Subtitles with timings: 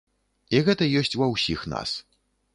[0.57, 1.95] І гэта ёсць ва ўсіх нас.